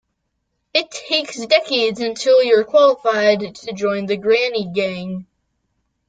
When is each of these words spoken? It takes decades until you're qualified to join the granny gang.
It 0.73 0.89
takes 0.89 1.37
decades 1.45 1.99
until 1.99 2.41
you're 2.41 2.63
qualified 2.63 3.53
to 3.53 3.71
join 3.71 4.07
the 4.07 4.17
granny 4.17 4.67
gang. 4.67 5.27